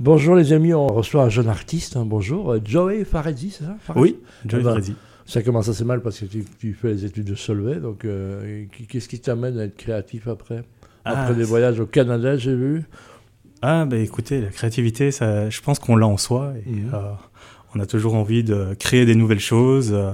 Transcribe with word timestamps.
Bonjour 0.00 0.34
les 0.34 0.52
amis, 0.52 0.74
on 0.74 0.86
reçoit 0.88 1.22
un 1.22 1.28
jeune 1.28 1.48
artiste, 1.48 1.96
hein, 1.96 2.04
bonjour, 2.04 2.52
euh, 2.52 2.60
Joey 2.64 3.04
Farezi, 3.04 3.50
c'est 3.50 3.64
ça? 3.64 3.76
Farezi 3.80 4.02
Oui, 4.02 4.16
Joey 4.46 4.60
Eh 4.60 4.64
ben, 4.64 4.70
Farezi. 4.70 4.94
Ça 5.26 5.42
commence 5.42 5.68
assez 5.68 5.84
mal 5.84 6.02
parce 6.02 6.18
que 6.20 6.26
tu, 6.26 6.44
tu 6.58 6.74
fais 6.74 6.88
les 6.88 7.04
études 7.04 7.24
de 7.24 7.34
Solvay, 7.34 7.76
donc 7.76 8.04
euh, 8.04 8.64
qu'est-ce 8.88 9.08
qui 9.08 9.20
t'amène 9.20 9.58
à 9.58 9.64
être 9.64 9.76
créatif 9.76 10.28
après? 10.28 10.64
Ah, 11.04 11.22
Après 11.22 11.34
des 11.34 11.44
voyages 11.44 11.80
au 11.80 11.86
Canada, 11.86 12.36
j'ai 12.36 12.54
vu. 12.54 12.82
Ah, 13.62 13.86
bah 13.86 13.96
écoutez, 13.96 14.40
la 14.42 14.48
créativité, 14.48 15.10
ça, 15.10 15.48
je 15.48 15.60
pense 15.62 15.78
qu'on 15.78 15.96
l'a 15.96 16.06
en 16.06 16.16
soi. 16.18 16.52
Et, 16.66 16.70
Mhm. 16.70 16.90
euh, 16.92 16.98
on 17.74 17.80
a 17.80 17.86
toujours 17.86 18.14
envie 18.14 18.44
de 18.44 18.74
créer 18.78 19.06
des 19.06 19.14
nouvelles 19.14 19.40
choses 19.40 19.92
euh, 19.94 20.12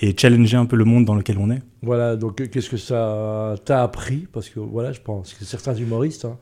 et 0.00 0.16
challenger 0.18 0.56
un 0.56 0.66
peu 0.66 0.76
le 0.76 0.84
monde 0.84 1.04
dans 1.04 1.14
lequel 1.14 1.38
on 1.38 1.50
est. 1.50 1.62
Voilà, 1.82 2.16
donc 2.16 2.48
qu'est-ce 2.50 2.70
que 2.70 2.76
ça 2.76 3.54
t'a 3.64 3.82
appris? 3.84 4.26
Parce 4.32 4.48
que 4.48 4.58
voilà, 4.60 4.92
je 4.92 5.00
pense 5.00 5.34
que 5.34 5.44
certains 5.44 5.74
humoristes, 5.76 6.24
hein, 6.24 6.36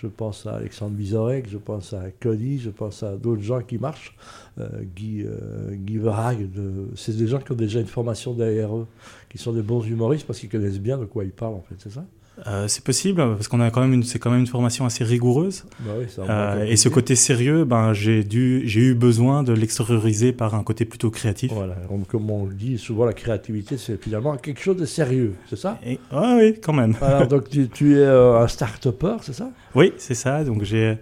je 0.00 0.06
pense 0.06 0.46
à 0.46 0.54
Alexandre 0.54 0.96
Vizorek, 0.96 1.48
je 1.48 1.58
pense 1.58 1.92
à 1.92 2.10
Cody, 2.20 2.60
je 2.60 2.70
pense 2.70 3.02
à 3.02 3.16
d'autres 3.16 3.42
gens 3.42 3.60
qui 3.62 3.78
marchent, 3.78 4.16
euh, 4.58 4.68
Guy, 4.94 5.24
euh, 5.24 6.86
c'est 6.94 7.16
des 7.16 7.26
gens 7.26 7.40
qui 7.40 7.50
ont 7.52 7.56
déjà 7.56 7.80
une 7.80 7.86
formation 7.86 8.32
derrière 8.32 8.76
eux, 8.76 8.86
qui 9.28 9.38
sont 9.38 9.52
des 9.52 9.62
bons 9.62 9.82
humoristes 9.82 10.26
parce 10.26 10.38
qu'ils 10.38 10.50
connaissent 10.50 10.80
bien 10.80 10.98
de 10.98 11.04
quoi 11.04 11.24
ils 11.24 11.32
parlent 11.32 11.54
en 11.54 11.62
fait, 11.62 11.74
c'est 11.78 11.90
ça? 11.90 12.04
Euh, 12.46 12.68
c'est 12.68 12.84
possible 12.84 13.16
parce 13.34 13.48
qu'on 13.48 13.60
a 13.60 13.70
quand 13.70 13.80
même 13.80 13.92
une, 13.94 14.04
c'est 14.04 14.18
quand 14.18 14.30
même 14.30 14.40
une 14.40 14.46
formation 14.46 14.84
assez 14.86 15.02
rigoureuse. 15.04 15.64
Bah 15.80 15.92
oui, 15.98 16.04
Euh, 16.28 16.64
et 16.64 16.76
ce 16.76 16.88
côté 16.88 17.16
sérieux, 17.16 17.64
ben 17.64 17.92
j'ai 17.92 18.22
dû, 18.22 18.62
j'ai 18.66 18.80
eu 18.80 18.94
besoin 18.94 19.42
de 19.42 19.52
l'extérioriser 19.52 20.32
par 20.32 20.54
un 20.54 20.62
côté 20.62 20.84
plutôt 20.84 21.10
créatif. 21.10 21.52
Voilà, 21.52 21.76
comme- 22.08 22.30
on 22.30 22.44
le 22.46 22.54
dit 22.54 22.78
souvent, 22.78 23.04
la 23.06 23.12
créativité, 23.12 23.76
c'est 23.76 24.00
finalement 24.02 24.36
quelque 24.36 24.60
chose 24.60 24.76
de 24.76 24.84
sérieux, 24.86 25.34
c'est 25.50 25.58
ça? 25.58 25.78
Et, 25.84 25.98
oui, 26.12 26.54
quand 26.62 26.72
même. 26.72 26.94
Alors, 27.00 27.26
donc 27.32 27.48
tu, 27.48 27.68
tu 27.68 27.94
es 27.96 27.98
euh, 27.98 28.38
un 28.40 28.46
start-upper, 28.48 29.16
c'est 29.22 29.34
ça? 29.34 29.50
Oui, 29.74 29.92
c'est 29.96 30.14
ça. 30.14 30.44
Donc 30.44 30.62
j'ai 30.62 30.98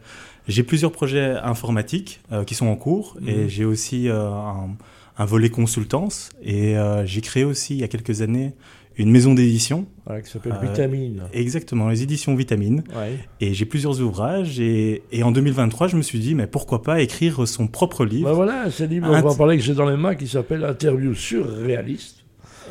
j'ai 0.49 0.63
plusieurs 0.63 0.93
projets 0.93 1.35
informatiques 1.43 2.21
qui 2.47 2.55
sont 2.55 2.69
en 2.69 2.77
cours 2.77 3.17
Mhm. 3.21 3.29
et 3.29 3.49
j'ai 3.49 3.65
aussi 3.65 4.09
un, 4.09 4.69
un 5.19 5.25
volet 5.25 5.49
consultance 5.51 6.31
et 6.43 6.77
j'ai 7.05 7.21
créé 7.21 7.43
aussi 7.45 7.75
il 7.75 7.81
y 7.81 7.85
a 7.85 7.89
quelques 7.89 8.23
années 8.23 8.53
une 8.99 9.11
maison 9.11 9.35
d'édition. 9.35 9.87
Voilà, 10.07 10.23
qui 10.23 10.31
s'appelle 10.31 10.53
Euh, 10.53 10.67
Vitamine. 10.67 11.23
Exactement, 11.33 11.89
les 11.89 12.03
éditions 12.03 12.35
Vitamine. 12.35 12.83
Ouais. 12.97 13.19
Et 13.41 13.55
j'ai 13.55 13.65
plusieurs 13.67 14.01
ouvrages 14.01 14.61
et, 14.61 15.03
et 15.13 15.23
en 15.23 15.33
2023, 15.33 15.89
je 15.89 15.97
me 15.97 16.03
suis 16.03 16.19
dit 16.19 16.35
mais 16.35 16.47
pourquoi 16.47 16.83
pas 16.83 17.01
écrire 17.01 17.47
son 17.49 17.67
propre 17.67 18.05
livre 18.05 18.29
Ben 18.29 18.35
voilà, 18.35 18.71
c'est 18.71 18.87
livre, 18.87 19.09
on 19.11 19.21
va 19.21 19.35
parler 19.35 19.57
que 19.59 19.63
j'ai 19.63 19.75
dans 19.75 19.89
les 19.89 19.97
mains 19.97 20.15
qui 20.15 20.29
s'appelle 20.29 20.65
Interview 20.65 21.15
surréaliste 21.15 22.25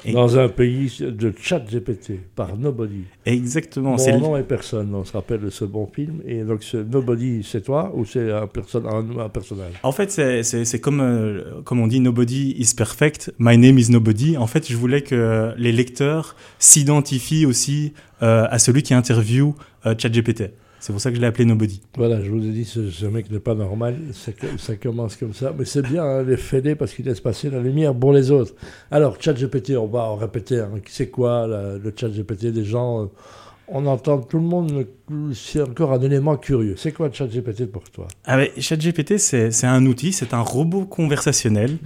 Et- 0.05 0.11
dans 0.13 0.37
un 0.37 0.47
pays 0.49 0.91
de 0.99 1.33
chat 1.41 1.59
GPT 1.59 2.19
par 2.35 2.57
Nobody. 2.57 3.03
Exactement. 3.25 3.97
c'est 3.97 4.11
Mon 4.11 4.17
le- 4.17 4.23
nom 4.23 4.37
est 4.37 4.43
personne, 4.43 4.93
on 4.93 5.03
se 5.03 5.13
rappelle 5.13 5.41
de 5.41 5.49
ce 5.49 5.65
bon 5.65 5.87
film. 5.87 6.21
Et 6.25 6.43
donc 6.43 6.63
ce 6.63 6.77
Nobody, 6.77 7.41
c'est 7.43 7.61
toi 7.61 7.91
ou 7.95 8.05
c'est 8.05 8.31
un, 8.31 8.47
personne, 8.47 8.85
un, 8.85 9.19
un 9.25 9.29
personnage? 9.29 9.73
En 9.83 9.91
fait, 9.91 10.11
c'est 10.11 10.79
comme, 10.79 10.99
euh, 11.01 11.61
comme 11.63 11.79
on 11.79 11.87
dit, 11.87 11.99
nobody 11.99 12.55
is 12.57 12.73
perfect, 12.75 13.33
my 13.39 13.57
name 13.57 13.77
is 13.77 13.89
nobody. 13.91 14.37
En 14.37 14.47
fait, 14.47 14.69
je 14.69 14.75
voulais 14.77 15.01
que 15.01 15.53
les 15.57 15.71
lecteurs 15.71 16.35
s'identifient 16.59 17.45
aussi 17.45 17.93
euh, 18.21 18.45
à 18.49 18.59
celui 18.59 18.83
qui 18.83 18.93
interviewe 18.93 19.53
euh, 19.85 19.95
ChatGPT. 19.97 20.51
C'est 20.85 20.93
pour 20.93 21.01
ça 21.01 21.09
que 21.09 21.15
je 21.15 21.21
l'ai 21.21 21.25
appelé 21.25 21.45
Nobody. 21.45 21.81
Voilà, 21.97 22.21
je 22.23 22.29
vous 22.29 22.45
ai 22.45 22.51
dit, 22.51 22.63
ce, 22.63 22.91
ce 22.91 23.07
mec 23.07 23.31
n'est 23.31 23.39
pas 23.39 23.55
normal, 23.55 23.95
ça, 24.13 24.31
ça 24.59 24.75
commence 24.75 25.15
comme 25.15 25.33
ça. 25.33 25.51
Mais 25.57 25.65
c'est 25.65 25.81
bien, 25.81 26.03
hein, 26.03 26.21
les 26.23 26.37
fêler 26.37 26.75
parce 26.75 26.93
qu'il 26.93 27.05
laisse 27.05 27.19
passer 27.21 27.49
la 27.49 27.59
lumière 27.59 27.95
pour 27.95 28.13
les 28.13 28.29
autres. 28.29 28.53
Alors, 28.91 29.17
ChatGPT, 29.19 29.71
on 29.77 29.87
va 29.87 30.01
en 30.03 30.15
répéter. 30.15 30.59
Hein, 30.59 30.69
c'est 30.87 31.07
quoi 31.09 31.47
la- 31.47 31.77
le 31.79 31.91
ChatGPT 31.99 32.51
Des 32.51 32.63
gens, 32.63 33.01
euh, 33.01 33.05
on 33.67 33.87
entend 33.87 34.19
tout 34.19 34.37
le 34.37 34.43
monde, 34.43 34.85
c'est 35.33 35.61
encore 35.63 35.91
un 35.91 36.01
élément 36.01 36.37
curieux. 36.37 36.75
C'est 36.77 36.91
quoi 36.91 37.09
ChatGPT 37.11 37.65
pour 37.65 37.89
toi? 37.89 38.07
Ah 38.25 38.37
ChatGPT, 38.59 39.17
c'est 39.17 39.49
un 39.65 39.83
outil, 39.87 40.11
c'est 40.13 40.35
un 40.35 40.41
robot 40.41 40.85
conversationnel 40.85 41.77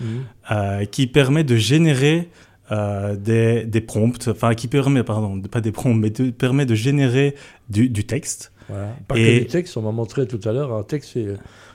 euh, 0.52 0.84
qui 0.84 1.08
permet 1.08 1.46
de 1.46 1.56
générer 1.56 2.28
euh, 2.74 3.16
des, 3.16 3.64
des 3.64 3.80
prompts, 3.82 4.28
enfin 4.28 4.54
qui 4.56 4.68
permet, 4.68 5.04
pardon, 5.04 5.40
pas 5.42 5.62
des 5.62 5.72
prompts, 5.72 5.96
mais 5.98 6.10
de- 6.10 6.32
permet 6.32 6.66
de 6.66 6.76
générer 6.76 7.36
du, 7.70 7.88
du 7.90 8.04
texte. 8.04 8.52
Voilà. 8.70 8.96
Pas 9.08 9.18
Et- 9.18 9.24
que 9.24 9.40
du 9.44 9.48
texte, 9.48 9.76
on 9.78 9.82
m'a 9.82 9.92
montré 9.92 10.28
tout 10.28 10.40
à 10.48 10.52
l'heure, 10.54 10.72
un 10.74 10.84
texte, 10.84 11.18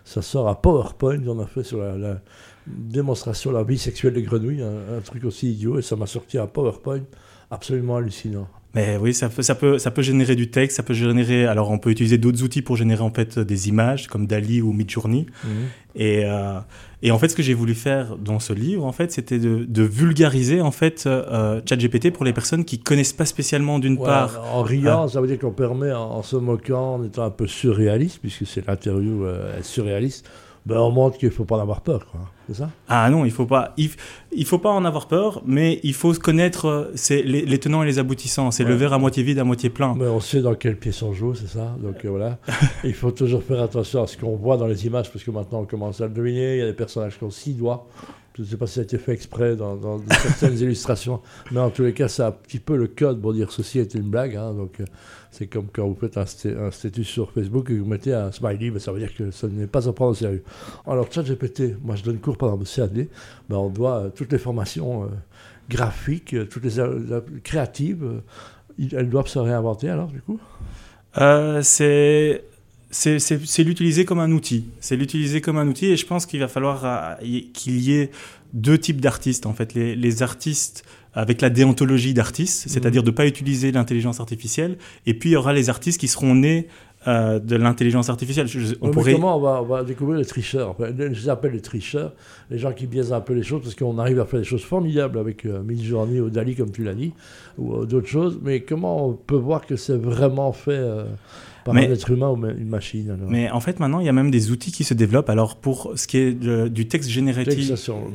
ça 0.05 0.22
sort 0.22 0.49
à 0.49 0.60
PowerPoint, 0.62 1.21
on 1.27 1.38
a 1.41 1.47
fait 1.47 1.62
sur 1.65 1.78
la, 1.81 1.97
la 1.99 2.21
démonstration 2.66 3.50
de 3.50 3.56
la 3.56 3.65
vie 3.65 3.78
sexuelle 3.78 4.15
des 4.15 4.22
grenouilles, 4.22 4.62
un, 4.62 4.97
un 4.97 5.00
truc 5.00 5.25
aussi 5.25 5.53
idiot, 5.53 5.78
et 5.78 5.82
ça 5.82 5.97
m'a 5.97 6.06
sorti 6.06 6.38
un 6.38 6.47
PowerPoint 6.47 7.03
absolument 7.50 7.97
hallucinant. 7.97 8.49
Mais 8.75 8.97
oui, 9.01 9.15
ça 9.15 9.29
peut, 9.29 9.43
ça 9.43 9.55
peut, 9.55 9.79
ça 9.79 9.91
peut 9.91 10.03
générer 10.03 10.35
du 10.35 10.51
texte, 10.51 10.77
ça 10.77 10.83
peut 10.83 10.95
générer. 10.95 11.47
Alors, 11.47 11.71
on 11.71 11.79
peut 11.79 11.91
utiliser 11.91 12.19
d'autres 12.19 12.43
outils 12.43 12.62
pour 12.62 12.77
générer 12.77 13.03
en 13.03 13.11
fait 13.11 13.39
des 13.39 13.69
images 13.69 14.09
comme 14.09 14.27
Dali 14.27 14.61
ou 14.62 14.73
Midjourney. 14.73 15.27
Et, 15.95 16.23
euh, 16.25 16.59
et 17.03 17.12
en 17.12 17.19
fait, 17.21 17.29
ce 17.29 17.37
que 17.37 17.43
j'ai 17.43 17.55
voulu 17.55 17.75
faire 17.75 18.17
dans 18.17 18.41
ce 18.41 18.53
livre, 18.53 18.85
en 18.85 18.91
fait, 18.91 19.12
c'était 19.12 19.39
de, 19.39 19.65
de 19.69 19.83
vulgariser 19.85 20.61
en 20.61 20.73
fait 20.73 21.05
euh, 21.07 21.61
ChatGPT 21.69 22.11
pour 22.12 22.25
les 22.25 22.33
personnes 22.33 22.65
qui 22.65 22.81
connaissent 22.81 23.12
pas 23.12 23.27
spécialement 23.27 23.79
d'une 23.79 23.97
Ouais, 23.99 24.07
part. 24.07 24.43
En 24.53 24.62
riant, 24.62 25.06
ça 25.06 25.21
veut 25.21 25.29
dire 25.29 25.39
qu'on 25.39 25.53
permet, 25.53 25.93
en, 25.93 26.11
en 26.11 26.23
se 26.25 26.35
moquant, 26.37 26.95
en 26.95 27.05
étant 27.05 27.23
un 27.25 27.31
peu 27.31 27.47
surréaliste, 27.47 28.19
puisque 28.21 28.45
c'est 28.47 28.67
l'interview 28.67 29.25
euh, 29.25 29.53
surréaliste, 29.62 30.29
ben 30.66 30.78
on 30.78 30.91
montre 30.91 31.19
qu'il 31.19 31.28
ne 31.28 31.34
faut 31.34 31.44
pas 31.44 31.56
en 31.56 31.60
avoir 31.60 31.82
peur, 31.82 32.06
quoi. 32.06 32.20
C'est 32.47 32.56
ça? 32.56 32.70
Ah 32.88 33.08
non, 33.10 33.25
il 33.25 33.30
faut 33.30 33.47
pas, 33.47 33.72
il, 33.76 33.91
il 34.32 34.44
faut 34.44 34.58
pas 34.58 34.70
en 34.70 34.84
avoir 34.84 35.08
peur, 35.08 35.42
mais 35.47 35.80
il 35.82 35.94
faut 35.94 36.12
connaître 36.14 36.66
euh, 36.66 36.92
c'est 36.94 37.22
les, 37.22 37.42
les 37.42 37.58
tenants 37.58 37.82
et 37.82 37.86
les 37.86 37.98
aboutissants. 37.98 38.50
C'est 38.50 38.64
le 38.64 38.75
verre 38.75 38.92
à 38.92 38.98
moitié 38.98 39.22
vide, 39.22 39.38
à 39.38 39.44
moitié 39.44 39.70
plein. 39.70 39.94
Mais 39.94 40.06
on 40.06 40.20
sait 40.20 40.42
dans 40.42 40.54
quel 40.54 40.76
pièce 40.78 41.02
on 41.02 41.12
joue, 41.12 41.34
c'est 41.34 41.48
ça? 41.48 41.75
Donc 41.82 42.04
euh, 42.04 42.10
voilà. 42.10 42.38
Il 42.84 42.94
faut 42.94 43.10
toujours 43.10 43.42
faire 43.42 43.62
attention 43.62 44.02
à 44.02 44.06
ce 44.06 44.16
qu'on 44.16 44.36
voit 44.36 44.56
dans 44.56 44.66
les 44.66 44.86
images, 44.86 45.10
parce 45.10 45.25
que 45.25 45.30
maintenant 45.30 45.60
on 45.60 45.64
commence 45.64 46.00
à 46.00 46.06
le 46.06 46.12
deviner. 46.12 46.56
Il 46.56 46.58
y 46.58 46.62
a 46.62 46.66
des 46.66 46.72
personnages 46.72 47.19
qui 47.19 47.25
ont 47.25 47.31
six 47.31 47.54
doigts. 47.54 47.86
Je 48.37 48.43
ne 48.43 48.47
sais 48.47 48.56
pas 48.56 48.67
si 48.67 48.75
ça 48.75 48.81
a 48.81 48.83
été 48.84 48.99
fait 48.99 49.12
exprès 49.12 49.55
dans, 49.55 49.77
dans 49.77 50.00
certaines 50.11 50.59
illustrations, 50.61 51.21
mais 51.53 51.61
en 51.61 51.71
tous 51.71 51.84
les 51.84 51.93
cas, 51.93 52.09
c'est 52.09 52.22
un 52.22 52.33
petit 52.33 52.59
peu 52.59 52.77
le 52.77 52.89
code 52.89 53.21
pour 53.21 53.33
dire 53.33 53.53
ceci 53.53 53.78
est 53.78 53.95
une 53.95 54.11
blague. 54.11 54.34
hein. 54.34 54.53
donc 54.53 54.81
euh, 54.81 54.84
c'est 55.31 55.47
comme 55.47 55.67
quand 55.72 55.87
vous 55.87 55.97
faites 56.00 56.17
un, 56.17 56.71
statut 56.71 57.05
sur 57.05 57.31
Facebook 57.31 57.71
et 57.71 57.75
que 57.75 57.78
vous 57.81 57.87
mettez 57.89 58.12
un 58.12 58.33
smiley, 58.33 58.71
ben, 58.71 58.78
ça 58.78 58.93
veut 58.93 58.99
dire 58.99 59.15
que 59.15 59.31
ça 59.31 59.49
n'est 59.49 59.67
pas 59.67 59.89
à 59.89 59.93
prendre 59.93 60.12
au 60.12 60.15
sérieux. 60.15 60.43
Alors 60.87 61.11
ChatGPT, 61.12 61.77
moi 61.83 61.97
je 61.97 62.03
donne 62.03 62.19
cours 62.19 62.34
exemple 62.34 62.62
au 62.62 62.67
CAD, 62.67 63.06
ben, 63.49 63.56
on 63.56 63.69
doit 63.69 63.99
euh, 63.99 64.11
toutes 64.11 64.33
les 64.33 64.39
formations 64.39 65.05
euh, 65.05 65.06
graphiques, 65.69 66.37
toutes 66.49 66.65
les 66.65 66.78
euh, 66.81 67.21
créatives, 67.43 68.05
euh, 68.05 68.89
elles 68.93 69.11
doivent 69.11 69.28
se 69.28 69.39
réinventer 69.39 69.89
alors 69.89 70.09
du 70.09 70.21
coup? 70.21 70.39
Euh, 71.19 71.62
c'est 71.62 72.44
c'est 72.94 73.65
l'utiliser 73.65 74.05
comme 74.05 74.21
un 74.21 74.31
outil. 74.31 74.65
C'est 74.81 74.97
l'utiliser 74.97 75.41
comme 75.41 75.59
un 75.59 75.66
outil 75.66 75.87
et 75.87 75.97
je 75.97 76.06
pense 76.06 76.27
qu'il 76.27 76.41
va 76.41 76.49
falloir 76.49 76.84
euh, 76.84 77.15
qu'il 77.53 77.81
y 77.81 77.93
ait 77.93 78.10
deux 78.53 78.78
types 78.78 79.00
d'artistes 79.00 79.47
en 79.47 79.53
fait. 79.53 79.75
Les, 79.75 79.97
les 79.97 80.22
artistes 80.22 80.84
avec 81.12 81.41
la 81.41 81.50
déontologie 81.50 82.15
d'artiste, 82.15 82.69
c'est-à-dire 82.69 83.03
de 83.03 83.10
ne 83.10 83.15
pas 83.15 83.27
utiliser 83.27 83.71
l'intelligence 83.72 84.19
artificielle, 84.21 84.78
et 85.06 85.15
puis 85.15 85.31
il 85.31 85.32
y 85.34 85.37
aura 85.37 85.53
les 85.53 85.71
artistes 85.71 86.00
qui 86.00 86.09
seront 86.09 86.34
nés 86.34 86.66
euh, 87.06 87.38
de 87.38 87.55
l'intelligence 87.55 88.10
artificielle. 88.10 88.49
Je- 88.49 88.75
on 88.81 88.91
pourrait... 88.91 89.12
comment 89.12 89.37
on 89.37 89.41
va, 89.41 89.62
on 89.62 89.65
va 89.66 89.84
découvrir 89.84 90.19
les 90.19 90.25
tricheurs 90.25 90.75
Je 90.81 91.03
les 91.05 91.28
appelle 91.28 91.53
les 91.53 91.61
tricheurs, 91.61 92.12
les 92.50 92.59
gens 92.59 92.72
qui 92.72 92.87
biaisent 92.88 93.12
un 93.12 93.21
peu 93.21 93.32
les 93.32 93.44
choses, 93.44 93.62
parce 93.62 93.75
qu'on 93.76 93.99
arrive 93.99 94.19
à 94.21 94.25
faire 94.25 94.41
des 94.41 94.47
choses 94.47 94.65
formidables 94.65 95.19
avec 95.19 95.44
euh, 95.47 95.62
Midjourney 95.62 96.19
ou 96.21 96.31
Dali, 96.31 96.56
comme 96.56 96.72
tu 96.72 96.82
l'as 96.82 96.94
dit, 96.94 97.12
ou 97.59 97.75
euh, 97.75 97.87
d'autres 97.87 98.09
choses, 98.09 98.41
mais 98.43 98.61
comment 98.62 99.09
on 99.09 99.12
peut 99.12 99.37
voir 99.37 99.66
que 99.66 99.76
c'est 99.76 99.97
vraiment 99.97 100.53
fait 100.53 100.72
par 101.64 101.75
Mais- 101.75 101.88
un 101.88 101.92
être 101.92 102.10
humain 102.10 102.30
ou 102.30 102.36
une 102.47 102.69
machine 102.69 103.10
alors 103.10 103.28
Mais 103.30 103.50
en 103.50 103.60
fait, 103.60 103.80
maintenant, 103.80 104.00
il 104.00 104.06
y 104.06 104.08
a 104.08 104.12
même 104.12 104.30
des 104.30 104.50
outils 104.50 104.70
qui 104.72 104.84
se 104.84 104.94
développent. 104.94 105.30
Alors, 105.30 105.56
pour 105.56 105.92
ce 105.97 106.06
qui 106.06 106.19
est 106.19 106.32
de- 106.32 106.69
du 106.69 106.86
texte 106.88 107.08
génératif, 107.10 107.54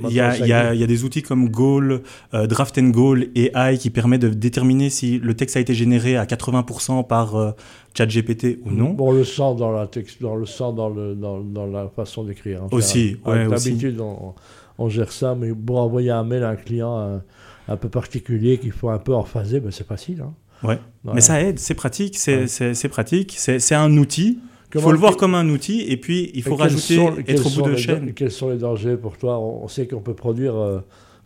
il 0.09 0.13
y, 0.13 0.19
a, 0.19 0.37
il, 0.37 0.45
y 0.47 0.53
a, 0.53 0.63
ça 0.69 0.75
il 0.75 0.79
y 0.79 0.83
a 0.83 0.87
des 0.87 1.03
outils 1.03 1.21
comme 1.23 1.49
Goal, 1.49 2.01
euh, 2.33 2.47
Draft 2.47 2.77
and 2.77 2.89
Goal 2.89 3.27
et 3.35 3.51
AI 3.55 3.77
qui 3.77 3.89
permet 3.89 4.17
de 4.19 4.29
déterminer 4.29 4.89
si 4.89 5.19
le 5.19 5.33
texte 5.35 5.57
a 5.57 5.59
été 5.59 5.73
généré 5.73 6.15
à 6.17 6.25
80% 6.25 7.03
par 7.07 7.35
euh, 7.35 7.51
ChatGPT 7.97 8.59
ou 8.65 8.71
non. 8.71 8.91
Bon, 8.91 9.09
on 9.09 9.11
le 9.11 9.23
sent 9.23 9.55
dans 9.57 9.71
la 9.71 9.87
texte, 9.87 10.21
dans 10.21 10.35
le 10.35 10.45
sent 10.45 10.73
dans 10.75 10.89
le 10.89 11.15
dans, 11.15 11.39
dans 11.41 11.65
la 11.65 11.87
façon 11.89 12.23
d'écrire. 12.23 12.63
hein. 12.63 12.67
Aussi, 12.71 13.17
ouais. 13.25 13.47
D'habitude, 13.47 13.99
on, 13.99 14.33
on 14.77 14.89
gère 14.89 15.11
ça, 15.11 15.35
mais 15.35 15.51
pour 15.53 15.79
envoyer 15.79 16.11
un 16.11 16.23
mail 16.23 16.43
à 16.43 16.49
un 16.49 16.55
client 16.55 16.97
un, 16.97 17.21
un 17.67 17.77
peu 17.77 17.89
particulier 17.89 18.57
qu'il 18.57 18.71
faut 18.71 18.89
un 18.89 18.97
peu 18.99 19.13
emphaser, 19.13 19.59
ben 19.59 19.71
c'est 19.71 19.87
facile. 19.87 20.21
Hein. 20.21 20.33
Ouais. 20.63 20.77
Voilà. 21.03 21.15
Mais 21.15 21.21
ça 21.21 21.41
aide, 21.41 21.59
c'est 21.59 21.73
pratique, 21.73 22.17
c'est 22.17 22.45
Ouais. 22.69 22.89
pratique, 22.89 23.35
c'est 23.37 23.75
un 23.75 23.95
outil. 23.97 24.39
Il 24.75 24.81
faut 24.81 24.91
le 24.91 24.97
voir 24.99 25.17
comme 25.17 25.33
un 25.33 25.49
outil 25.49 25.81
et 25.81 25.97
puis 25.97 26.29
il 26.35 26.43
faut 26.43 26.55
rajouter, 26.55 26.95
sont- 26.97 27.15
être 27.27 27.45
au 27.47 27.63
bout 27.63 27.69
de 27.71 27.75
chaîne. 27.75 28.13
Quels 28.13 28.29
sont 28.31 28.49
les 28.49 28.57
dangers 28.57 28.97
pour 28.97 29.17
toi? 29.17 29.39
On, 29.39 29.63
on 29.63 29.67
sait 29.67 29.87
qu'on 29.87 30.01
peut 30.01 30.13
produire 30.13 30.55
euh, 30.55 30.79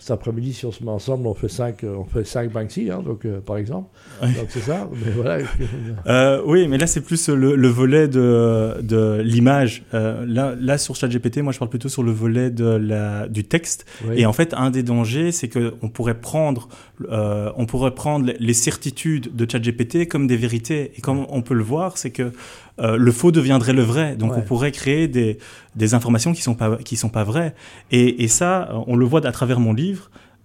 cet 0.04 0.12
après-midi, 0.12 0.54
si 0.54 0.66
on 0.66 0.72
se 0.74 0.84
met 0.84 0.92
ensemble, 0.92 1.28
on 1.28 1.34
fait 1.34 1.48
5 1.48 1.84
on 1.84 2.04
fait 2.04 2.26
cinq 2.26 2.52
Banksy, 2.52 2.92
hein, 2.92 3.02
donc, 3.04 3.26
par 3.46 3.56
exemple. 3.56 3.88
Donc 4.22 4.48
c'est 4.50 4.60
ça. 4.60 4.90
Mais 4.92 5.12
voilà. 5.12 6.42
oui, 6.46 6.68
mais 6.68 6.78
là, 6.78 6.88
c'est 6.88 7.00
plus 7.00 7.30
le, 7.30 7.68
volet 7.68 8.10
de, 8.10 8.82
de 8.82 9.22
l'image. 9.24 9.84
là, 9.94 10.56
là, 10.60 10.78
sur 10.78 10.96
ChatGPT, 10.96 11.38
moi, 11.38 11.54
je 11.54 11.60
parle 11.60 11.70
plutôt 11.70 11.88
sur 11.88 12.04
le 12.04 12.12
volet 12.12 12.50
de 12.50 12.66
la, 12.66 13.30
du 13.30 13.46
texte. 13.46 13.86
Et 14.14 14.26
en 14.26 14.34
fait, 14.34 14.54
un 14.54 14.72
des 14.72 14.84
dangers, 14.84 15.32
c'est 15.32 15.48
qu'on 15.48 15.88
pourrait 15.88 16.20
prendre, 16.20 16.68
on 17.10 17.66
pourrait 17.66 17.96
prendre 17.96 18.32
les 18.38 18.54
certitudes 18.54 19.34
de 19.34 19.50
ChatGPT 19.50 20.08
comme 20.08 20.28
des 20.28 20.38
vérités. 20.38 20.92
Et 20.98 21.02
comme 21.02 21.26
on 21.30 21.42
peut 21.42 21.54
le 21.54 21.64
voir, 21.64 21.98
c'est 21.98 22.12
que 22.12 22.32
euh, 22.80 22.98
le 22.98 23.12
faux 23.12 23.32
deviendrait 23.32 23.74
le 23.74 23.84
vrai. 23.84 24.16
Donc 24.16 24.36
on 24.36 24.42
pourrait 24.42 24.72
créer 24.72 25.08
des, 25.08 25.38
des 25.76 25.94
informations 25.94 26.34
qui 26.34 26.42
sont 26.42 26.56
pas 26.56 26.78
qui 26.78 26.96
sont 26.96 27.10
pas 27.10 27.24
vraies. 27.24 27.54
Et, 27.92 28.24
et 28.24 28.28
ça, 28.28 28.70
on 28.88 28.96
le 28.96 29.06
voit 29.06 29.26
à 29.26 29.32
travers 29.32 29.60
mon 29.60 29.74
livre. 29.74 29.93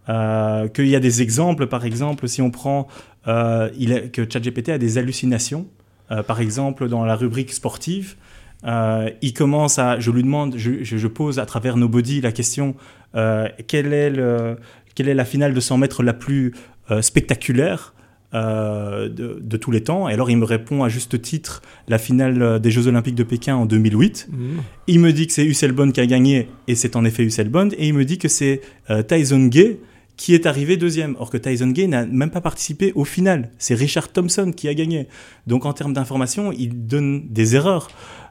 Euh, 0.08 0.68
qu'il 0.68 0.88
y 0.88 0.96
a 0.96 1.00
des 1.00 1.20
exemples, 1.20 1.66
par 1.66 1.84
exemple, 1.84 2.28
si 2.28 2.40
on 2.40 2.50
prend 2.50 2.88
euh, 3.26 3.68
il 3.78 4.10
que 4.10 4.22
ChatGPT 4.28 4.70
a 4.70 4.78
des 4.78 4.96
hallucinations, 4.96 5.66
euh, 6.10 6.22
par 6.22 6.40
exemple 6.40 6.88
dans 6.88 7.04
la 7.04 7.14
rubrique 7.14 7.52
sportive, 7.52 8.16
euh, 8.64 9.10
il 9.20 9.34
commence 9.34 9.78
à, 9.78 10.00
je 10.00 10.10
lui 10.10 10.22
demande, 10.22 10.56
je, 10.56 11.06
pose 11.06 11.38
à 11.38 11.44
travers 11.44 11.76
Nobody 11.76 12.20
la 12.20 12.32
question 12.32 12.74
quelle 13.12 13.92
est 13.92 14.10
le, 14.10 14.56
quelle 14.94 15.08
est 15.08 15.14
la 15.14 15.24
finale 15.24 15.52
de 15.52 15.60
100 15.60 15.78
mètres 15.78 16.02
la 16.02 16.14
plus 16.14 16.54
spectaculaire? 17.00 17.92
Euh, 18.34 19.08
de, 19.08 19.38
de, 19.40 19.56
tous 19.56 19.70
les 19.70 19.82
temps. 19.82 20.06
Et 20.06 20.12
alors 20.12 20.30
il 20.30 20.36
me 20.36 20.44
répond 20.44 20.84
à 20.84 20.90
juste 20.90 21.22
titre 21.22 21.62
la 21.88 21.96
finale 21.96 22.60
des 22.60 22.70
Jeux 22.70 22.86
Olympiques 22.86 23.14
de 23.14 23.22
Pékin 23.22 23.56
en 23.56 23.64
2008. 23.64 24.28
Mhm. 24.30 24.38
Il 24.86 25.00
me 25.00 25.14
dit 25.14 25.26
que 25.26 25.32
c'est 25.32 25.46
Usain 25.46 25.90
qui 25.92 26.00
a 26.00 26.06
gagné 26.06 26.48
et 26.66 26.74
c'est 26.74 26.94
en 26.94 27.06
effet 27.06 27.22
Usain. 27.22 27.70
Et 27.78 27.88
il 27.88 27.94
me 27.94 28.04
dit 28.04 28.18
que 28.18 28.28
c'est 28.28 28.60
euh, 28.90 29.02
Tyson 29.02 29.46
Gay 29.46 29.80
qui 30.18 30.34
est 30.34 30.44
arrivé 30.44 30.76
deuxième. 30.76 31.16
Or 31.18 31.30
que 31.30 31.38
Tyson 31.38 31.68
Gay 31.68 31.86
n'a 31.86 32.04
même 32.04 32.30
pas 32.30 32.42
participé 32.42 32.92
au 32.94 33.06
final. 33.06 33.50
C'est 33.56 33.74
Richard 33.74 34.12
Thompson 34.12 34.52
qui 34.54 34.68
a 34.68 34.74
gagné. 34.74 35.08
Donc 35.46 35.64
en 35.64 35.72
termes 35.72 35.94
d'information, 35.94 36.52
il 36.52 36.86
donne 36.86 37.28
des 37.30 37.56
erreurs. 37.56 37.88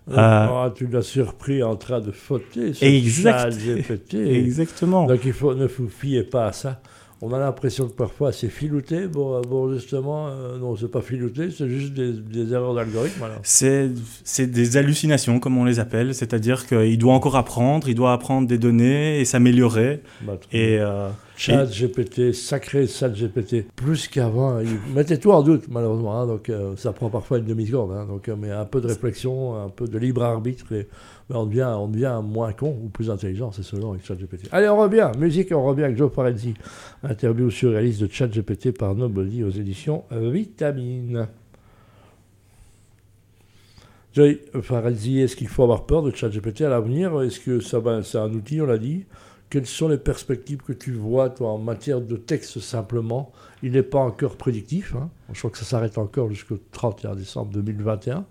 Euh, 0.09 0.15
ah, 0.15 0.73
tu 0.75 0.85
l'as 0.85 1.01
surpris 1.01 1.63
en 1.63 1.75
train 1.75 2.01
de 2.01 2.11
fauter. 2.11 2.71
Exact. 2.81 3.57
Exactement. 4.13 5.07
Donc 5.07 5.21
il 5.25 5.33
faut 5.33 5.55
ne 5.55 5.65
vous 5.65 5.89
fiez 5.89 6.21
pas 6.21 6.45
à 6.45 6.51
ça 6.53 6.81
on 7.21 7.33
a 7.33 7.39
l'impression 7.39 7.87
que 7.87 7.93
parfois 7.93 8.31
c'est 8.31 8.49
filouté. 8.49 9.07
Bon, 9.07 9.41
bon 9.41 9.73
justement, 9.73 10.27
euh, 10.27 10.57
non, 10.57 10.75
c'est 10.75 10.91
pas 10.91 11.01
filouté, 11.01 11.49
c'est 11.49 11.67
juste 11.67 11.93
des, 11.93 12.53
erreurs 12.53 12.75
d'algorithme. 12.75 13.25
C'est, 13.43 13.89
des 14.39 14.77
hallucinations, 14.77 15.39
comme 15.39 15.57
on 15.57 15.65
les 15.65 15.79
appelle, 15.79 16.13
c'est-à-dire 16.13 16.67
qu'il 16.67 16.97
doit 16.97 17.13
encore 17.13 17.35
apprendre, 17.35 17.89
il 17.89 17.95
doit 17.95 18.13
apprendre 18.13 18.47
des 18.47 18.57
données 18.57 19.19
et 19.19 19.25
s'améliorer. 19.25 20.01
Bah, 20.21 20.37
et, 20.51 20.77
euh, 20.79 21.09
Chat 21.37 21.65
GPT, 21.65 22.33
sacré 22.33 22.87
chat 22.87 23.09
GPT, 23.09 23.67
plus 23.75 24.07
qu'avant. 24.07 24.59
Mettez 24.95 25.19
tout 25.19 25.31
en 25.31 25.43
doute, 25.43 25.65
malheureusement. 25.69 26.19
Hein, 26.19 26.25
donc 26.25 26.49
euh, 26.49 26.75
ça 26.77 26.93
prend 26.93 27.11
parfois 27.11 27.37
une 27.37 27.45
demi-seconde. 27.45 27.91
Hein, 27.91 28.05
donc, 28.05 28.27
mais 28.27 28.49
un 28.49 28.65
peu 28.65 28.81
de 28.81 28.87
réflexion, 28.87 29.55
un 29.55 29.69
peu 29.69 29.87
de 29.87 29.99
libre 29.99 30.23
arbitre 30.23 30.71
et 30.73 30.87
on 31.29 31.45
devient, 31.45 31.71
on 31.77 31.89
devient 31.89 32.21
moins 32.23 32.53
con 32.53 32.75
ou 32.83 32.89
plus 32.89 33.11
intelligent, 33.11 33.51
c'est 33.51 33.61
selon 33.61 33.91
avec 33.91 34.03
ChatGPT. 34.03 34.49
Allez, 34.51 34.67
on 34.67 34.77
revient. 34.77 35.11
Musique, 35.19 35.51
on 35.51 35.63
revient 35.63 35.83
avec 35.83 35.97
Joe 35.97 36.11
Parenzi. 36.11 36.55
Interview 37.03 37.51
surréaliste 37.51 38.01
de 38.01 38.11
ChatGPT 38.11 38.75
par 38.75 38.95
Nobody 38.95 39.43
aux 39.43 39.51
éditions 39.51 40.05
Vitamine. 40.09 41.27
Joe 44.11 44.37
Parenzi, 44.67 45.19
est-ce 45.19 45.35
qu'il 45.35 45.49
faut 45.49 45.61
avoir 45.61 45.85
peur 45.85 46.01
de 46.01 46.09
ChatGPT 46.09 46.61
à 46.61 46.69
l'avenir? 46.69 47.21
Est-ce 47.21 47.39
que 47.39 47.59
ça 47.59 47.79
c'est 48.03 48.17
un 48.17 48.33
outil, 48.33 48.59
on 48.59 48.65
l'a 48.65 48.79
dit? 48.79 49.05
Quelles 49.49 49.65
sont 49.65 49.87
les 49.87 49.97
perspectives 49.97 50.57
que 50.57 50.73
tu 50.73 50.91
vois, 50.91 51.29
toi, 51.29 51.51
en 51.51 51.57
matière 51.57 52.01
de 52.01 52.17
texte 52.17 52.59
simplement? 52.59 53.31
Il 53.63 53.71
n'est 53.71 53.83
pas 53.83 53.99
encore 53.99 54.35
prédictif. 54.35 54.93
Hein. 54.95 55.09
Je 55.31 55.39
crois 55.39 55.51
que 55.51 55.57
ça 55.57 55.63
s'arrête 55.63 55.97
encore 55.97 56.29
jusqu'au 56.29 56.57
31 56.71 57.15
décembre 57.15 57.51
2021. 57.53 58.25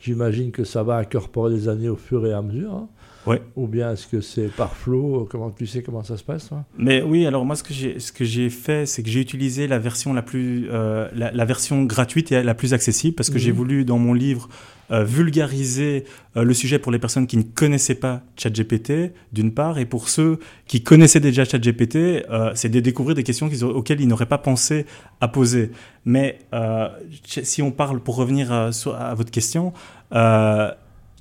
J'imagine 0.00 0.52
que 0.52 0.64
ça 0.64 0.82
va 0.82 0.96
incorporer 0.96 1.54
des 1.54 1.68
années 1.68 1.88
au 1.88 1.96
fur 1.96 2.26
et 2.26 2.34
à 2.34 2.42
mesure. 2.42 2.74
Hein. 2.74 2.88
Ouais. 3.26 3.42
Ou 3.56 3.66
bien 3.66 3.92
est-ce 3.92 4.06
que 4.06 4.20
c'est 4.20 4.48
par 4.48 4.74
flow? 4.74 5.28
Comment 5.30 5.50
tu 5.50 5.66
sais 5.66 5.82
comment 5.82 6.02
ça 6.02 6.16
se 6.16 6.24
passe 6.24 6.50
Mais 6.78 7.02
oui, 7.02 7.26
alors 7.26 7.44
moi 7.44 7.56
ce 7.56 7.62
que 7.62 7.74
j'ai 7.74 7.98
ce 7.98 8.12
que 8.12 8.24
j'ai 8.24 8.48
fait, 8.48 8.86
c'est 8.86 9.02
que 9.02 9.10
j'ai 9.10 9.20
utilisé 9.20 9.66
la 9.66 9.78
version 9.78 10.12
la 10.14 10.22
plus 10.22 10.68
euh, 10.70 11.08
la, 11.14 11.44
version 11.44 11.82
gratuite 11.84 12.32
et 12.32 12.42
la 12.42 12.54
plus 12.54 12.74
accessible 12.74 13.14
parce 13.14 13.30
que 13.30 13.38
j'ai 13.38 13.50
mhm. 13.50 13.56
voulu 13.56 13.84
dans 13.84 13.98
mon 13.98 14.14
livre 14.14 14.48
euh, 14.90 15.04
vulgariser 15.04 16.04
euh, 16.36 16.44
le 16.44 16.54
sujet 16.54 16.78
pour 16.78 16.90
les 16.90 16.98
personnes 16.98 17.26
qui 17.26 17.36
ne 17.36 17.42
connaissaient 17.42 17.96
pas 17.96 18.22
ChatGPT 18.36 19.12
d'une 19.32 19.52
part 19.52 19.78
et 19.78 19.84
pour 19.84 20.08
ceux 20.08 20.38
qui 20.66 20.82
connaissaient 20.82 21.20
déjà 21.20 21.44
ChatGPT, 21.44 22.24
c'est 22.54 22.70
de 22.70 22.80
découvrir 22.80 23.14
des 23.14 23.24
questions 23.24 23.50
auxquelles 23.62 24.00
ils 24.00 24.08
n'auraient 24.08 24.26
pas 24.26 24.38
pensé 24.38 24.86
à 25.20 25.28
poser. 25.28 25.70
Mais 26.04 26.38
si 27.24 27.62
on 27.62 27.70
parle 27.72 28.00
pour 28.00 28.16
revenir 28.16 28.52
à, 28.52 28.70
à 28.98 29.14
votre 29.14 29.30
question. 29.30 29.72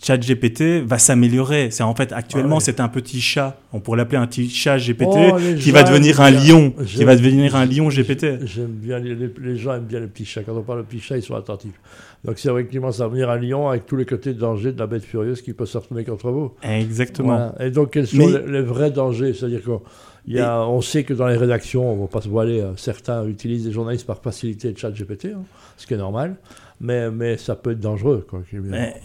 ChatGPT 0.01 0.83
va 0.85 0.97
s'améliorer. 0.99 1.69
C'est 1.71 1.83
en 1.83 1.95
fait 1.95 2.11
actuellement 2.11 2.57
ah 2.57 2.61
c'est 2.61 2.79
un 2.79 2.87
petit 2.87 3.21
chat. 3.21 3.59
On 3.73 3.79
pourrait 3.79 3.97
l'appeler 3.97 4.17
un 4.17 4.27
petit 4.27 4.49
chat 4.49 4.77
GPT 4.77 5.07
oh, 5.07 5.37
qui 5.59 5.71
va 5.71 5.83
devenir 5.83 6.21
un 6.21 6.29
lion, 6.29 6.73
qui 6.85 7.03
va 7.03 7.15
devenir 7.15 7.55
un 7.55 7.65
lion 7.65 7.89
GPT. 7.89 8.45
J'aime 8.45 8.67
bien 8.67 8.99
les, 8.99 9.57
gens 9.57 9.75
aiment 9.75 9.85
bien 9.85 9.99
les 9.99 10.07
petits 10.07 10.25
chats. 10.25 10.43
Quand 10.43 10.55
on 10.55 10.61
parle 10.61 10.79
de 10.79 10.85
petits 10.85 10.99
chats, 10.99 11.17
ils 11.17 11.23
sont 11.23 11.35
attentifs. 11.35 11.79
Donc 12.23 12.39
c'est 12.39 12.49
vrai 12.49 12.65
qu'il 12.65 12.79
commence 12.79 13.01
à 13.01 13.07
venir 13.07 13.29
un 13.29 13.37
lion 13.37 13.69
avec 13.69 13.85
tous 13.85 13.95
les 13.95 14.05
côtés 14.05 14.33
de 14.33 14.39
danger 14.39 14.71
de 14.71 14.79
la 14.79 14.87
bête 14.87 15.03
furieuse 15.03 15.41
qui 15.41 15.53
peut 15.53 15.65
se 15.65 15.77
retourner 15.77 16.03
contre 16.03 16.29
vous. 16.29 16.51
Exactement. 16.63 17.53
Et 17.59 17.71
donc 17.71 17.91
quels 17.91 18.07
sont 18.07 18.27
les, 18.27 18.61
vrais 18.61 18.91
dangers? 18.91 19.33
C'est-à-dire 19.33 19.63
qu'on 19.63 19.81
y 20.27 20.39
a, 20.39 20.61
on 20.67 20.81
sait 20.81 21.03
que 21.03 21.13
dans 21.13 21.27
les 21.27 21.37
rédactions, 21.37 21.91
on 21.91 21.95
ne 21.95 22.01
va 22.01 22.07
pas 22.07 22.21
se 22.21 22.29
voiler, 22.29 22.59
euh, 22.59 22.75
certains 22.75 23.25
utilisent 23.27 23.65
les 23.65 23.71
journalistes 23.71 24.05
par 24.05 24.21
facilité 24.21 24.71
de 24.71 24.77
chat 24.77 24.91
GPT, 24.91 25.27
hein, 25.35 25.43
ce 25.77 25.87
qui 25.87 25.93
est 25.93 25.97
normal 25.97 26.35
mais, 26.79 27.09
mais 27.09 27.37
ça 27.37 27.55
peut 27.55 27.71
être 27.71 27.79
dangereux. 27.79 28.25
Quoi. 28.29 28.43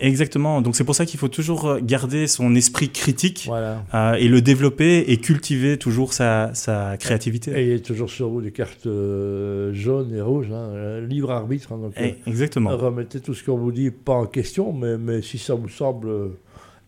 Exactement. 0.01 0.61
Donc 0.61 0.77
c'est 0.77 0.85
pour 0.85 0.95
ça 0.95 1.07
qu'il 1.07 1.19
faut 1.19 1.29
toujours 1.29 1.67
euh, 1.67 1.81
garder 1.83 2.27
son 2.27 2.55
esprit 2.55 2.91
critique 2.91 3.49
euh, 3.51 4.15
et 4.15 4.29
le 4.29 4.43
développer 4.43 5.05
et 5.09 5.17
cultiver 5.17 5.79
toujours 5.79 6.13
sa, 6.13 6.51
sa 6.55 6.97
créativité. 6.99 7.53
Et 7.53 7.67
il 7.67 7.73
est 7.73 7.85
toujours 7.85 8.11
sur 8.11 8.29
vous 8.29 8.43
des 8.43 8.53
cartes 8.53 8.87
euh, 8.87 9.73
jaunes 9.73 10.15
et 10.15 10.21
rouges, 10.21 10.51
hein, 10.53 11.01
libre 11.01 11.31
arbitre. 11.31 11.73
Hein, 11.73 11.79
donc, 11.79 11.95
eh, 11.97 12.17
exactement. 12.27 12.77
remettez 12.77 13.21
tout 13.21 13.33
ce 13.33 13.43
qu'on 13.43 13.57
vous 13.57 13.73
dit 13.73 13.91
pas 13.91 14.15
en 14.15 14.27
question, 14.27 14.73
mais, 14.73 14.99
mais 14.99 15.23
si 15.23 15.39
ça 15.39 15.55
vous 15.55 15.69
semble 15.69 16.11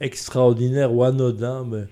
extraordinaire 0.01 0.93
ou 0.93 1.03
anodin, 1.03 1.65
mais 1.71 1.85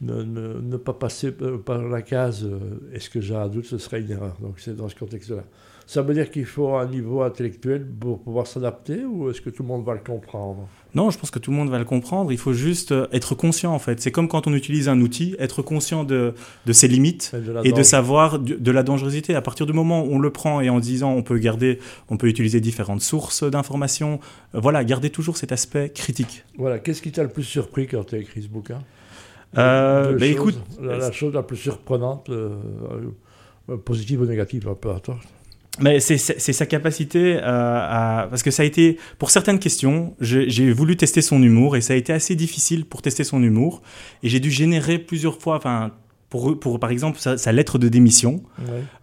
ne, 0.00 0.22
ne, 0.22 0.60
ne 0.60 0.76
pas 0.76 0.94
passer 0.94 1.32
par 1.32 1.82
la 1.82 2.02
case 2.02 2.48
est-ce 2.92 3.10
que 3.10 3.20
j'ai 3.20 3.34
un 3.34 3.48
doute, 3.48 3.66
ce 3.66 3.78
serait 3.78 4.00
une 4.00 4.10
erreur. 4.10 4.36
Donc 4.40 4.54
c'est 4.58 4.76
dans 4.76 4.88
ce 4.88 4.94
contexte-là. 4.94 5.44
Ça 5.90 6.02
veut 6.02 6.14
dire 6.14 6.30
qu'il 6.30 6.44
faut 6.44 6.76
un 6.76 6.86
niveau 6.86 7.22
intellectuel 7.22 7.84
pour 7.84 8.20
pouvoir 8.20 8.46
s'adapter 8.46 9.04
ou 9.04 9.28
est-ce 9.28 9.40
que 9.40 9.50
tout 9.50 9.64
le 9.64 9.68
monde 9.68 9.84
va 9.84 9.94
le 9.94 9.98
comprendre? 9.98 10.68
Non, 10.94 11.10
je 11.10 11.18
pense 11.18 11.32
que 11.32 11.40
tout 11.40 11.50
le 11.50 11.56
monde 11.56 11.68
va 11.68 11.80
le 11.80 11.84
comprendre. 11.84 12.30
Il 12.30 12.38
faut 12.38 12.52
juste 12.52 12.92
euh, 12.92 13.08
être 13.10 13.34
conscient 13.34 13.74
en 13.74 13.80
fait. 13.80 14.00
C'est 14.00 14.12
comme 14.12 14.28
quand 14.28 14.46
on 14.46 14.54
utilise 14.54 14.88
un 14.88 15.00
outil, 15.00 15.34
être 15.40 15.62
conscient 15.62 16.04
de, 16.04 16.32
de 16.64 16.72
ses 16.72 16.86
limites 16.86 17.34
et 17.64 17.72
de, 17.72 17.82
savoir 17.82 18.38
de, 18.38 18.70
la 18.70 18.84
dangerosité. 18.84 19.34
À 19.34 19.42
partir 19.42 19.66
du 19.66 19.72
moment 19.72 20.04
où 20.04 20.12
on 20.12 20.20
le 20.20 20.30
prend 20.30 20.60
et 20.60 20.70
en 20.70 20.78
disant 20.78 21.10
on 21.10 21.24
peut 21.24 21.38
garder, 21.38 21.80
on 22.08 22.16
peut 22.16 22.28
utiliser 22.28 22.60
différentes 22.60 23.02
sources 23.02 23.42
d'informations, 23.42 24.20
euh, 24.54 24.60
voilà, 24.60 24.84
garder 24.84 25.10
toujours 25.10 25.36
cet 25.36 25.50
aspect 25.50 25.90
critique. 25.90 26.44
Voilà, 26.56 26.78
qu'est-ce 26.78 27.02
qui 27.02 27.10
t'a 27.10 27.24
le 27.24 27.30
plus 27.30 27.42
surpris 27.42 27.88
quand 27.88 28.04
tu 28.04 28.14
as 28.14 28.18
écrit 28.18 28.42
ce 28.42 28.48
bouquin? 28.48 28.80
Euh, 29.58 30.16
bah, 30.16 30.26
écoute, 30.26 30.58
la, 30.80 31.10
chose 31.12 31.34
la 31.34 31.42
plus 31.42 31.56
surprenante, 31.56 32.30
positive 33.84 34.22
ou 34.22 34.26
négative, 34.26 34.74
peu 34.80 34.90
importe. 34.90 35.10
Mais 35.78 36.00
c'est 36.00 36.18
sa 36.18 36.66
capacité 36.66 37.36
euh, 37.36 37.42
à... 37.44 38.26
Parce 38.28 38.42
que 38.42 38.50
ça 38.50 38.62
a 38.62 38.66
été... 38.66 38.98
Pour 39.18 39.30
certaines 39.30 39.58
questions, 39.58 40.14
j'ai 40.20 40.72
voulu 40.72 40.96
tester 40.96 41.22
son 41.22 41.42
humour 41.42 41.76
et 41.76 41.80
ça 41.80 41.94
a 41.94 41.96
été 41.96 42.12
assez 42.12 42.34
difficile 42.34 42.84
pour 42.84 43.02
tester 43.02 43.24
son 43.24 43.42
humour. 43.42 43.82
Et 44.22 44.28
j'ai 44.28 44.40
dû 44.40 44.50
générer 44.50 44.98
plusieurs 44.98 45.40
fois... 45.40 45.56
Enfin, 45.56 45.92
pour, 46.28 46.60
pour, 46.60 46.78
par 46.78 46.90
exemple, 46.90 47.18
sa, 47.18 47.52
lettre 47.52 47.76
de 47.78 47.88
démission, 47.88 48.42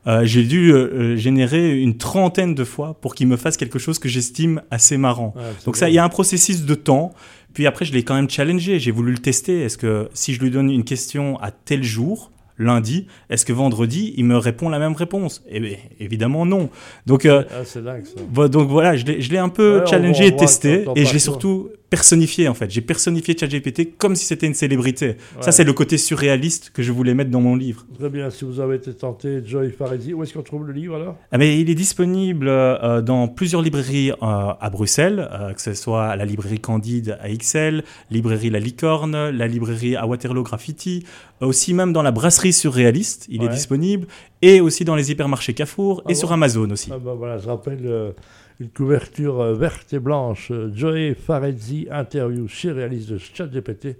euh, 0.07 0.23
j'ai 0.23 0.43
dû 0.43 0.71
euh, 0.71 1.17
générer 1.17 1.77
une 1.77 1.97
trentaine 1.97 2.55
de 2.55 2.63
fois 2.63 2.93
pour 3.01 3.15
qu'il 3.15 3.27
me 3.27 3.35
fasse 3.35 3.57
quelque 3.57 3.79
chose 3.79 3.99
que 3.99 4.07
j'estime 4.07 4.61
assez 4.71 4.95
marrant. 4.95 5.33
Donc 5.65 5.75
ça, 5.75 5.89
il 5.89 5.95
y 5.95 5.97
a 5.97 6.05
un 6.05 6.09
processus 6.09 6.63
de 6.63 6.73
temps. 6.73 7.13
Puis 7.53 7.65
après, 7.67 7.85
je 7.85 7.93
l'ai 7.93 8.03
quand 8.03 8.15
même 8.15 8.29
challengé. 8.29 8.79
J'ai 8.79 8.91
voulu 8.91 9.11
le 9.11 9.17
tester. 9.17 9.61
Est-ce 9.61 9.77
que 9.77 10.09
si 10.13 10.33
je 10.33 10.41
lui 10.41 10.51
donne 10.51 10.69
une 10.69 10.83
question 10.83 11.39
à 11.39 11.51
tel 11.51 11.83
jour, 11.83 12.31
lundi, 12.57 13.07
est-ce 13.29 13.45
que 13.45 13.53
vendredi, 13.53 14.13
il 14.17 14.25
me 14.25 14.37
répond 14.37 14.69
la 14.69 14.79
même 14.79 14.93
réponse? 14.93 15.43
Eh 15.49 15.59
bien, 15.59 15.77
évidemment 15.99 16.45
non. 16.45 16.69
Donc, 17.05 17.25
euh, 17.25 17.43
ah, 17.51 18.47
donc 18.47 18.69
voilà, 18.69 18.95
je 18.95 19.05
l'ai 19.05 19.37
un 19.37 19.49
peu 19.49 19.83
challengé 19.85 20.27
et 20.27 20.35
testé, 20.35 20.85
et 20.95 21.05
je 21.05 21.13
l'ai 21.13 21.19
surtout 21.19 21.69
personnifié 21.89 22.47
en 22.47 22.53
fait. 22.53 22.69
J'ai 22.69 22.81
personnifié 22.81 23.35
ChatGPT 23.37 23.97
comme 23.97 24.15
si 24.15 24.25
c'était 24.25 24.47
une 24.47 24.53
célébrité. 24.53 25.17
Ça, 25.41 25.51
c'est 25.51 25.63
le 25.63 25.73
côté 25.73 25.97
surréaliste 25.97 26.71
que 26.73 26.83
je 26.83 26.91
voulais 26.91 27.13
mettre 27.13 27.31
dans 27.31 27.41
mon 27.41 27.55
livre. 27.55 27.85
Très 27.97 28.09
bien. 28.09 28.29
Si 28.29 28.45
vous 28.45 28.59
avez 28.59 28.75
été 28.75 28.93
tenté, 28.93 29.41
Joy 29.45 29.71
Faresi, 29.71 30.13
où 30.13 30.23
est-ce 30.23 30.33
qu'on 30.33 30.43
trouve 30.43 30.65
le 30.65 30.73
livre 30.73 30.95
alors? 30.95 31.15
Ah, 31.31 31.37
mais 31.37 31.59
Il 31.59 31.69
est 31.69 31.75
disponible 31.75 32.47
euh, 32.49 33.01
dans 33.01 33.27
plusieurs 33.27 33.61
librairies 33.61 34.11
euh, 34.11 34.15
à 34.21 34.69
Bruxelles, 34.69 35.29
euh, 35.31 35.53
que 35.53 35.61
ce 35.61 35.73
soit 35.73 36.15
la 36.15 36.25
librairie 36.25 36.59
Candide 36.59 37.17
à 37.21 37.29
XL, 37.29 37.83
librairie 38.11 38.49
La 38.49 38.59
Licorne, 38.59 39.29
la 39.29 39.47
librairie 39.47 39.95
à 39.95 40.05
Waterloo 40.05 40.43
Graffiti, 40.43 41.05
aussi 41.39 41.73
même 41.73 41.93
dans 41.93 42.01
la 42.01 42.11
brasserie 42.11 42.53
surréaliste, 42.53 43.27
il 43.29 43.43
est 43.43 43.49
disponible, 43.49 44.07
et 44.41 44.59
aussi 44.59 44.85
dans 44.85 44.95
les 44.95 45.11
hypermarchés 45.11 45.53
Carrefour 45.53 46.01
et 46.07 46.11
ah 46.11 46.15
sur 46.15 46.31
Amazon 46.31 46.69
aussi. 46.71 46.89
Ah 46.91 46.97
bah 46.97 47.13
voilà, 47.15 47.37
je 47.37 47.47
rappelle 47.47 48.13
une 48.59 48.69
couverture 48.69 49.41
euh, 49.41 49.53
verte 49.53 49.93
et 49.93 49.99
blanche. 49.99 50.51
Joey 50.73 51.13
Farezzi, 51.13 51.87
interview 51.91 52.47
chez 52.47 52.71
réaliste 52.71 53.09
de 53.09 53.17
ChatGPT 53.17 53.97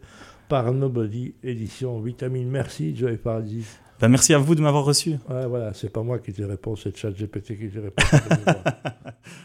par 0.50 0.72
Nobody, 0.74 1.36
édition 1.44 2.00
Vitamine. 2.00 2.50
Merci, 2.50 2.96
Joey 2.96 3.18
Farezzi. 3.18 3.66
Ben 4.00 4.10
merci 4.10 4.34
à 4.34 4.38
vous 4.38 4.54
de 4.54 4.62
m'avoir 4.62 4.86
reçu. 4.86 5.12
Ouais, 5.30 5.48
voilà, 5.48 5.74
c'est 5.74 5.90
pas 5.90 6.04
moi 6.04 6.20
qui 6.20 6.32
te 6.32 6.44
réponds, 6.44 6.76
c'est 6.76 6.96
ChatGPT 6.96 7.58
qui 7.58 7.70
te 7.70 7.80
répond. 7.80 8.04